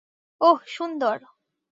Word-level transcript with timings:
ওহ, 0.41 0.59
সুন্দর। 0.67 1.17